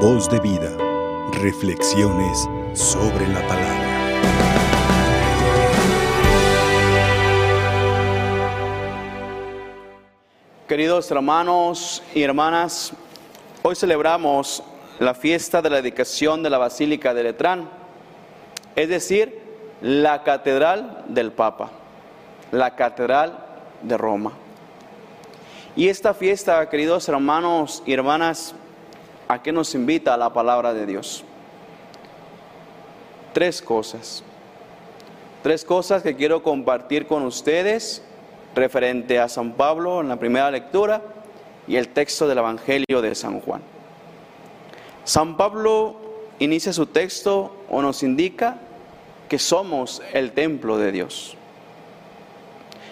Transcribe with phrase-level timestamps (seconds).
[0.00, 0.76] Voz de vida.
[1.40, 3.86] Reflexiones sobre la palabra.
[10.68, 12.92] Queridos hermanos y hermanas,
[13.62, 14.62] hoy celebramos
[14.98, 17.66] la fiesta de la dedicación de la Basílica de Letrán,
[18.76, 19.40] es decir,
[19.80, 21.70] la Catedral del Papa,
[22.52, 23.38] la Catedral
[23.80, 24.32] de Roma.
[25.74, 28.54] Y esta fiesta, queridos hermanos y hermanas,
[29.28, 31.24] ¿a qué nos invita la palabra de Dios?
[33.32, 34.22] Tres cosas.
[35.42, 38.02] Tres cosas que quiero compartir con ustedes
[38.54, 41.02] referente a San Pablo en la primera lectura
[41.68, 43.62] y el texto del Evangelio de San Juan.
[45.04, 45.96] San Pablo
[46.38, 48.56] inicia su texto o nos indica
[49.28, 51.36] que somos el templo de Dios.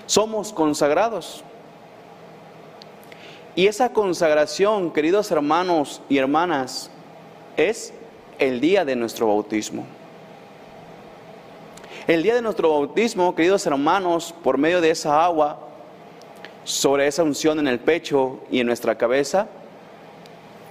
[0.07, 1.43] Somos consagrados.
[3.57, 6.91] Y esa consagración, queridos hermanos y hermanas,
[7.57, 7.93] es
[8.41, 9.87] el día de nuestro bautismo.
[12.09, 15.61] El día de nuestro bautismo, queridos hermanos, por medio de esa agua,
[16.65, 19.47] sobre esa unción en el pecho y en nuestra cabeza,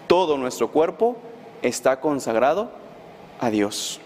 [0.08, 1.16] todo nuestro cuerpo
[1.62, 2.70] está consagrado
[3.40, 4.02] a Dios.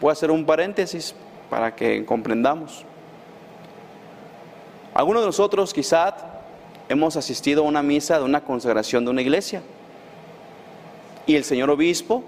[0.00, 1.14] Voy a hacer un paréntesis
[1.48, 2.84] para que comprendamos.
[4.92, 6.14] Algunos de nosotros quizás
[6.88, 9.62] hemos asistido a una misa de una consagración de una iglesia
[11.26, 12.24] y el señor obispo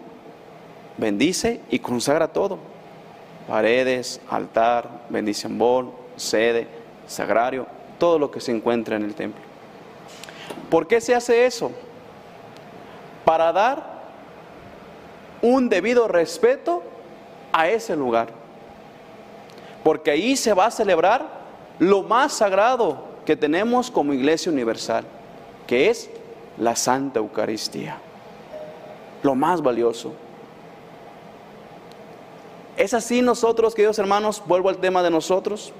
[0.98, 2.58] bendice y consagra todo.
[3.48, 4.88] Paredes, altar,
[5.50, 6.68] bol, sede,
[7.06, 7.66] sagrario,
[7.98, 9.40] todo lo que se encuentra en el templo.
[10.68, 11.72] ¿Por qué se hace eso?
[13.24, 14.00] Para dar
[15.42, 16.82] un debido respeto
[17.52, 18.28] a ese lugar.
[19.82, 21.40] Porque ahí se va a celebrar
[21.78, 25.04] lo más sagrado que tenemos como iglesia universal,
[25.68, 26.10] que es
[26.58, 27.96] la Santa Eucaristía.
[29.22, 30.14] Lo más valioso.
[32.76, 35.72] Es así nosotros, queridos hermanos, vuelvo al tema de nosotros.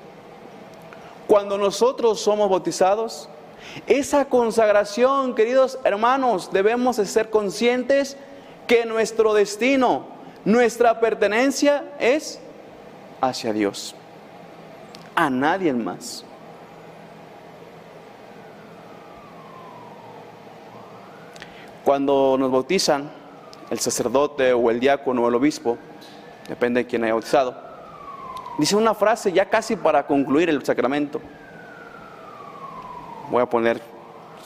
[1.26, 3.28] Cuando nosotros somos bautizados,
[3.88, 8.16] esa consagración, queridos hermanos, debemos de ser conscientes
[8.68, 10.04] que nuestro destino,
[10.44, 12.38] nuestra pertenencia es
[13.20, 13.96] hacia Dios,
[15.16, 16.24] a nadie más.
[21.90, 23.10] Cuando nos bautizan,
[23.68, 25.76] el sacerdote o el diácono o el obispo,
[26.48, 27.56] depende de quién haya bautizado,
[28.58, 31.20] dice una frase ya casi para concluir el sacramento.
[33.28, 33.82] Voy a poner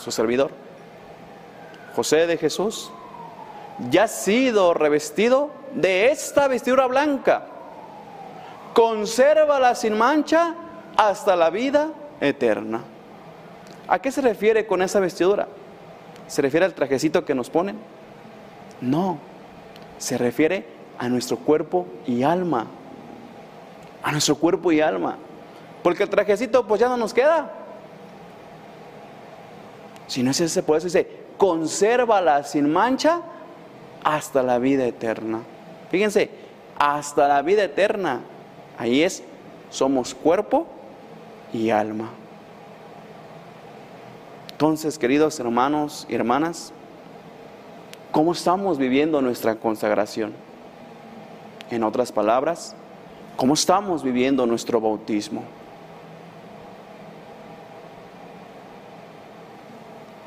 [0.03, 0.53] su servidor.
[1.95, 2.91] José de Jesús,
[3.91, 7.45] ya ha sido revestido de esta vestidura blanca.
[8.73, 10.55] Consérvala sin mancha
[10.97, 11.91] hasta la vida
[12.23, 12.81] eterna.
[13.87, 15.47] ¿A qué se refiere con esa vestidura?
[16.27, 17.77] ¿Se refiere al trajecito que nos ponen?
[18.81, 19.19] No,
[19.99, 20.67] se refiere
[20.99, 22.67] a nuestro cuerpo y alma.
[24.03, 25.17] A nuestro cuerpo y alma.
[25.83, 27.51] Porque el trajecito pues ya no nos queda.
[30.07, 33.21] Si no es ese, por eso dice, consérvala sin mancha
[34.03, 35.41] hasta la vida eterna.
[35.91, 36.31] Fíjense,
[36.79, 38.21] hasta la vida eterna.
[38.79, 39.23] Ahí es,
[39.71, 40.67] somos cuerpo
[41.53, 42.11] y alma.
[44.55, 46.73] Entonces, queridos hermanos y hermanas,
[48.13, 50.33] ¿cómo estamos viviendo nuestra consagración?
[51.73, 52.77] En otras palabras,
[53.35, 55.43] ¿cómo estamos viviendo nuestro bautismo?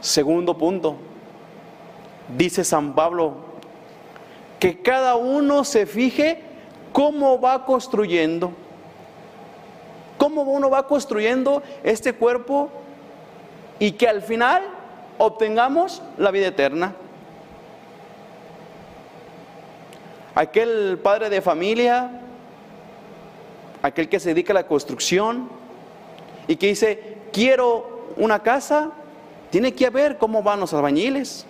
[0.01, 0.97] Segundo punto,
[2.37, 3.35] dice San Pablo,
[4.59, 6.41] que cada uno se fije
[6.91, 8.51] cómo va construyendo,
[10.17, 12.69] cómo uno va construyendo este cuerpo
[13.79, 14.63] y que al final
[15.17, 16.95] obtengamos la vida eterna.
[20.35, 22.11] Aquel padre de familia,
[23.81, 25.49] aquel que se dedica a la construcción
[26.47, 28.91] y que dice, quiero una casa,
[29.49, 31.45] tiene que ver cómo van los albañiles,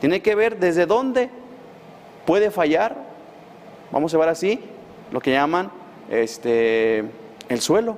[0.00, 1.30] tiene que ver desde dónde
[2.26, 2.96] puede fallar,
[3.90, 4.60] vamos a ver así,
[5.10, 5.70] lo que llaman
[6.10, 7.04] este,
[7.48, 7.96] el suelo,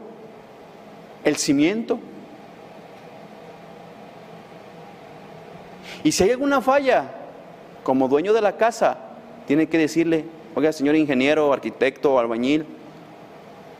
[1.24, 1.98] el cimiento.
[6.06, 7.06] Y si hay alguna falla,
[7.82, 8.96] como dueño de la casa,
[9.44, 10.24] tiene que decirle,
[10.54, 12.64] oiga, señor ingeniero, arquitecto albañil,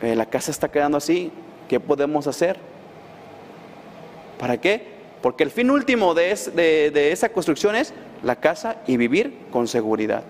[0.03, 1.31] eh, la casa está quedando así,
[1.69, 2.59] ¿qué podemos hacer?
[4.41, 4.89] ¿Para qué?
[5.23, 7.95] Porque el fin último de, de esa construcción es
[8.25, 10.25] la casa y vivir con seguridad.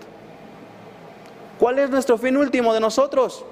[1.57, 3.43] ¿Cuál es nuestro fin último de nosotros?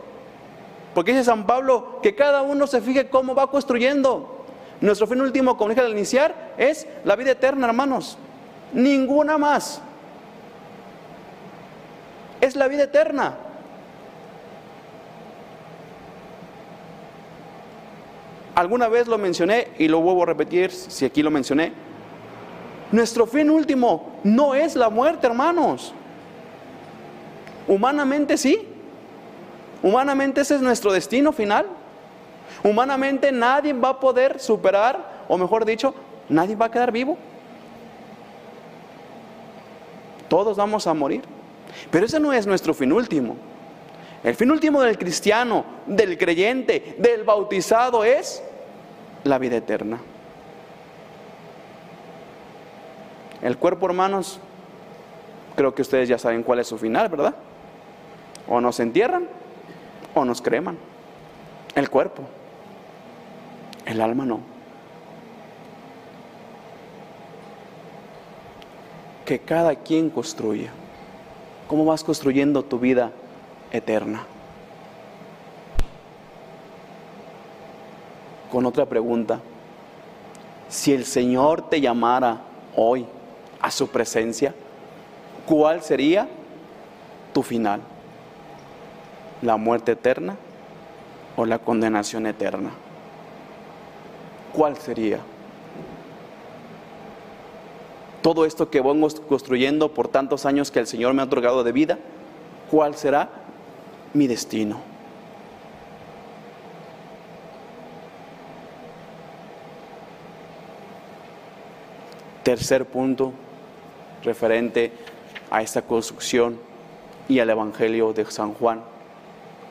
[0.94, 4.46] Porque dice San Pablo que cada uno se fije cómo va construyendo.
[4.82, 8.20] Nuestro fin último, como dije al iniciar, es la vida eterna, hermanos.
[8.74, 9.82] Ninguna más.
[12.42, 13.36] es la vida eterna.
[18.54, 21.74] Alguna vez lo mencioné y lo vuelvo a repetir si aquí lo mencioné.
[22.92, 25.94] Nuestro fin último no es la muerte, hermanos.
[27.68, 28.68] Humanamente sí.
[29.84, 31.66] Humanamente ese es nuestro destino final.
[32.64, 35.94] Humanamente nadie va a poder superar, o mejor dicho,
[36.30, 37.18] nadie va a quedar vivo.
[40.36, 41.22] Todos vamos a morir.
[41.90, 43.38] Pero ese no es nuestro fin último.
[44.22, 48.44] El fin último del cristiano, del creyente, del bautizado es
[49.24, 49.98] la vida eterna.
[53.42, 54.42] El cuerpo, hermanos,
[55.56, 57.34] creo que ustedes ya saben cuál es su final, ¿verdad?
[58.50, 59.30] O nos entierran
[60.14, 60.78] o nos creman.
[61.76, 62.24] El cuerpo.
[63.86, 64.55] El alma no.
[69.26, 70.72] Que cada quien construya.
[71.68, 73.12] ¿Cómo vas construyendo tu vida
[73.72, 74.24] eterna?
[78.52, 79.40] Con otra pregunta.
[80.70, 82.42] Si el Señor te llamara
[82.76, 83.08] hoy
[83.60, 84.54] a su presencia,
[85.48, 86.28] ¿cuál sería
[87.34, 87.82] tu final?
[89.42, 90.36] ¿La muerte eterna
[91.36, 92.70] o la condenación eterna?
[94.54, 95.20] ¿Cuál sería?
[98.26, 101.72] Todo esto que vengo construyendo por tantos años que el Señor me ha otorgado de
[101.72, 102.00] vida,
[102.72, 103.30] ¿cuál será
[104.16, 104.80] mi destino?
[112.42, 113.32] Tercer punto,
[114.24, 114.92] referente
[115.52, 116.58] a esta construcción
[117.30, 118.82] y al Evangelio de San Juan,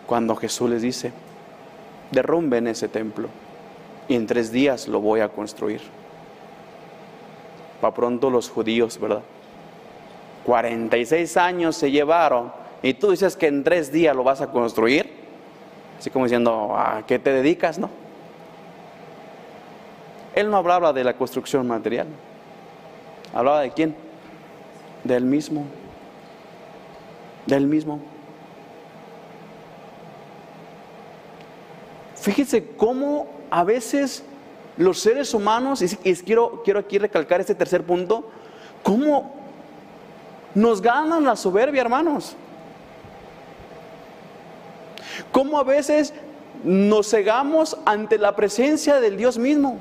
[0.06, 1.10] cuando Jesús les dice,
[2.12, 3.30] derrumben ese templo
[4.06, 5.80] y en tres días lo voy a construir.
[7.92, 9.22] Pronto los judíos, ¿verdad?
[10.44, 12.52] 46 años se llevaron
[12.82, 15.10] y tú dices que en tres días lo vas a construir.
[15.98, 17.78] Así como diciendo, ¿a qué te dedicas?
[17.78, 17.90] No.
[20.34, 22.06] Él no hablaba de la construcción material.
[23.32, 23.96] ¿Hablaba de quién?
[25.02, 25.64] Del mismo.
[27.46, 28.00] Del mismo.
[32.16, 34.24] Fíjense cómo a veces
[34.76, 38.28] los seres humanos, y quiero, quiero aquí recalcar este tercer punto,
[38.82, 39.34] cómo
[40.54, 42.36] nos ganan la soberbia, hermanos.
[45.32, 46.12] Cómo a veces
[46.64, 49.78] nos cegamos ante la presencia del Dios mismo.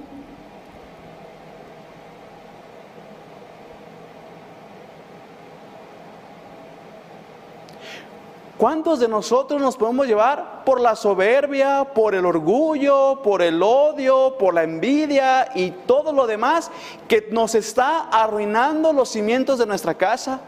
[8.64, 14.38] ¿Cuántos de nosotros nos podemos llevar por la soberbia, por el orgullo, por el odio,
[14.40, 16.72] por la envidia y todo lo demás
[17.10, 20.40] que nos está arruinando los cimientos de nuestra casa?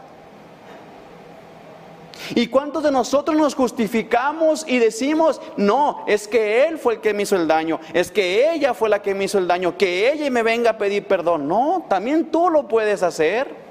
[2.34, 7.12] ¿Y cuántos de nosotros nos justificamos y decimos, no, es que él fue el que
[7.12, 10.10] me hizo el daño, es que ella fue la que me hizo el daño, que
[10.10, 11.46] ella me venga a pedir perdón?
[11.46, 13.65] No, también tú lo puedes hacer.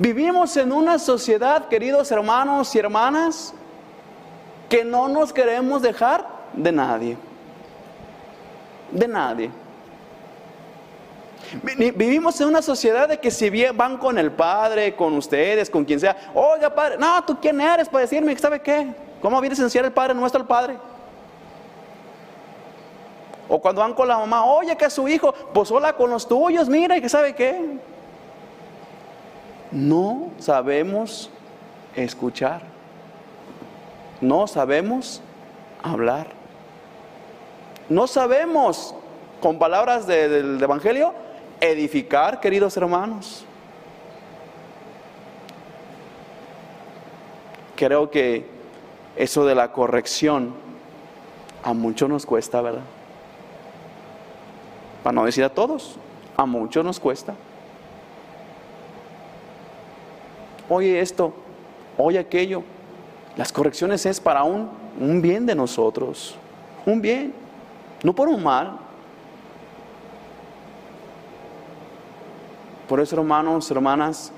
[0.00, 3.52] Vivimos en una sociedad, queridos hermanos y hermanas,
[4.70, 7.18] que no nos queremos dejar de nadie.
[8.90, 9.50] De nadie.
[11.96, 15.84] Vivimos en una sociedad de que si bien van con el padre, con ustedes, con
[15.84, 18.94] quien sea, oiga padre, no, tú quién eres para decirme, ¿sabe qué?
[19.20, 20.78] ¿Cómo vienes a enseñar el padre nuestro el padre?
[23.50, 26.26] O cuando van con la mamá, oye que es su hijo, pues hola con los
[26.26, 27.78] tuyos, mira, que sabe qué
[29.72, 31.30] no sabemos
[31.94, 32.62] escuchar,
[34.20, 35.22] no sabemos
[35.82, 36.28] hablar,
[37.88, 38.94] no sabemos,
[39.40, 41.14] con palabras del Evangelio,
[41.60, 43.44] edificar, queridos hermanos.
[47.76, 48.46] Creo que
[49.16, 50.54] eso de la corrección
[51.62, 52.82] a muchos nos cuesta, ¿verdad?
[55.02, 55.96] Para no decir a todos,
[56.36, 57.34] a muchos nos cuesta.
[60.70, 61.34] Oye esto,
[61.98, 62.62] oye aquello.
[63.36, 66.36] Las correcciones es para un, un bien de nosotros,
[66.86, 67.34] un bien,
[68.02, 68.78] no por un mal.
[72.88, 74.32] Por eso, hermanos, hermanas,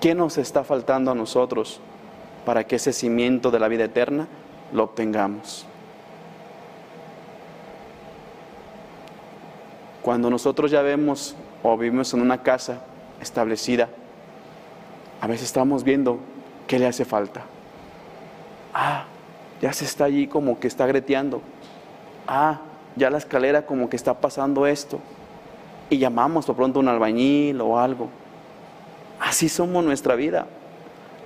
[0.00, 1.80] ¿qué nos está faltando a nosotros
[2.44, 4.26] para que ese cimiento de la vida eterna
[4.72, 5.66] lo obtengamos?
[10.02, 12.82] Cuando nosotros ya vemos o vivimos en una casa
[13.20, 13.88] establecida,
[15.20, 16.18] a veces estamos viendo
[16.66, 17.44] qué le hace falta.
[18.72, 19.04] Ah,
[19.60, 21.40] ya se está allí como que está greteando.
[22.26, 22.60] Ah,
[22.96, 25.00] ya la escalera como que está pasando esto.
[25.90, 28.08] y llamamos por pronto un albañil o algo.
[29.20, 30.46] Así somos nuestra vida.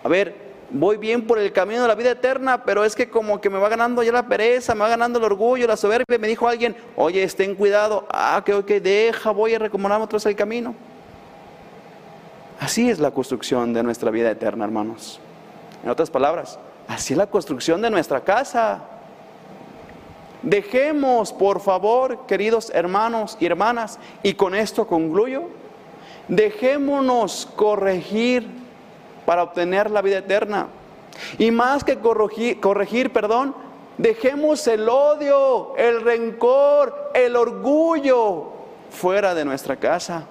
[0.04, 0.34] A ver,
[0.70, 3.58] voy bien por el camino de la vida eterna, pero es que como que me
[3.58, 6.18] va ganando ya la pereza, me va ganando el orgullo, la soberbia.
[6.18, 8.06] Me dijo alguien, oye, estén cuidado.
[8.10, 10.74] Ah, que ok, deja, voy a recomendarme otros el camino.
[12.60, 15.20] Así es la construcción de nuestra vida eterna, hermanos.
[15.84, 18.80] En otras palabras, así es la construcción de nuestra casa.
[20.42, 25.44] Dejemos, por favor, queridos hermanos y hermanas, y con esto concluyo,
[26.26, 28.48] dejémonos corregir
[29.24, 30.66] para obtener la vida eterna.
[31.38, 33.54] Y más que corregir, corregir, perdón,
[33.98, 38.52] dejemos el odio, el rencor, el orgullo
[38.90, 40.24] fuera de nuestra casa.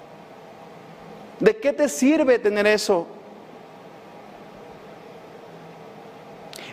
[1.39, 3.08] ¿De qué te sirve tener eso?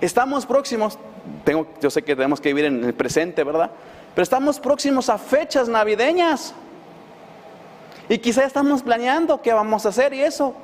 [0.00, 0.98] Estamos próximos,
[1.44, 3.70] tengo, yo sé que tenemos que vivir en el presente, ¿verdad?
[4.14, 6.54] Pero estamos próximos a fechas navideñas.
[8.08, 10.54] Y quizá estamos planeando qué vamos a hacer y eso.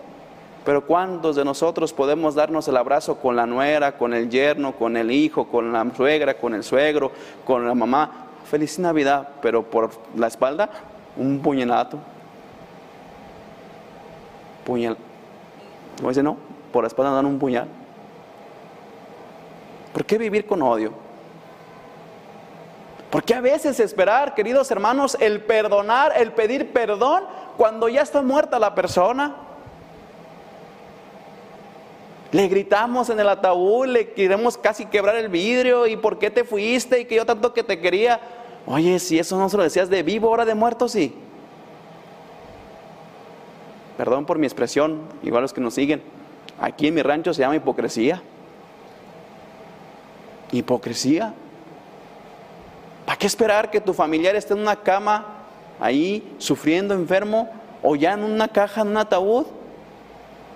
[0.64, 4.96] Pero ¿cuántos de nosotros podemos darnos el abrazo con la nuera, con el yerno, con
[4.96, 7.12] el hijo, con la suegra, con el suegro,
[7.44, 8.26] con la mamá?
[8.44, 10.68] Feliz Navidad, pero por la espalda
[11.16, 11.98] un puñalato
[14.70, 14.96] puñal.
[15.96, 16.36] Como dice, no,
[16.72, 17.66] por la espalda dan un puñal.
[19.92, 20.92] ¿Por qué vivir con odio?
[23.10, 27.24] ¿Por qué a veces esperar, queridos hermanos, el perdonar, el pedir perdón
[27.56, 29.34] cuando ya está muerta la persona?
[32.30, 36.44] Le gritamos en el ataúd, le queremos casi quebrar el vidrio y por qué te
[36.44, 38.20] fuiste y que yo tanto que te quería.
[38.66, 41.12] Oye, si eso no se lo decías de vivo, ahora de muerto, sí
[44.00, 46.00] perdón por mi expresión, igual los que nos siguen,
[46.58, 48.22] aquí en mi rancho se llama hipocresía.
[50.52, 51.34] Hipocresía.
[53.04, 55.26] ¿Para qué esperar que tu familiar esté en una cama
[55.78, 57.50] ahí sufriendo enfermo
[57.82, 59.44] o ya en una caja, en un ataúd?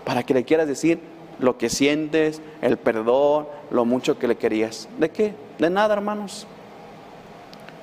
[0.07, 0.99] Para que le quieras decir
[1.39, 4.89] lo que sientes, el perdón, lo mucho que le querías.
[4.99, 5.35] ¿De qué?
[5.59, 6.47] De nada, hermanos.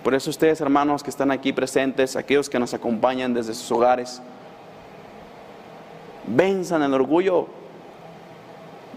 [0.03, 4.23] Por eso ustedes, hermanos que están aquí presentes, aquellos que nos acompañan desde sus hogares,
[6.33, 7.47] Venzan el orgullo.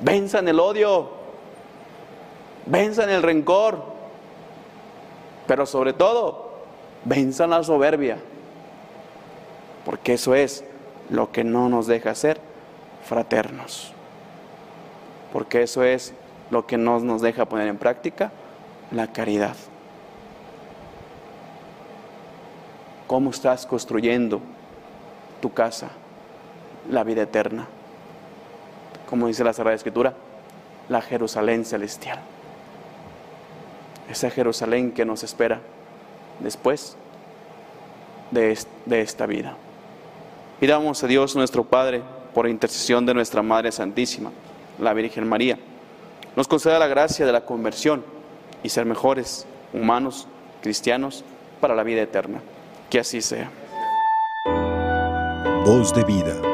[0.00, 1.11] Venzan el odio.
[2.67, 3.83] Venzan el rencor.
[5.47, 6.53] Pero sobre todo,
[7.05, 8.19] venzan la soberbia.
[9.85, 10.64] Porque eso es
[11.11, 12.41] lo que no nos deja ser
[13.05, 13.93] fraternos.
[15.33, 16.14] Porque eso es
[16.50, 18.31] lo que no nos deja poner en práctica
[18.93, 19.57] la caridad.
[23.09, 24.41] ¿Cómo estás construyendo
[25.43, 25.91] tu casa?
[26.91, 27.67] La vida eterna.
[29.09, 30.14] Como dice la Sagrada Escritura,
[30.88, 32.21] la Jerusalén celestial.
[34.11, 35.61] Esa Jerusalén que nos espera
[36.41, 36.97] después
[38.31, 38.57] de,
[39.00, 39.57] esta vida.
[40.61, 42.03] Pidamos a Dios nuestro Padre,
[42.35, 44.31] por intercesión de nuestra Madre Santísima,
[44.79, 45.59] la Virgen María,
[46.37, 48.05] nos conceda la gracia de la conversión
[48.62, 50.26] y ser mejores humanos,
[50.62, 51.25] cristianos,
[51.61, 52.41] para la vida eterna.
[52.91, 53.50] Que así sea.
[55.64, 56.54] Voz de vida.